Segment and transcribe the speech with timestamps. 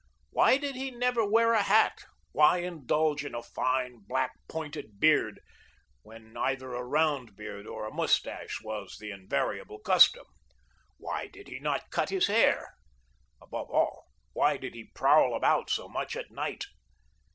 [0.31, 5.39] Why did he never wear a hat, why indulge in a fine, black, pointed beard,
[6.01, 10.25] when either a round beard or a mustache was the invariable custom?
[10.97, 12.73] Why did he not cut his hair?
[13.43, 16.65] Above all, why did he prowl about so much at night?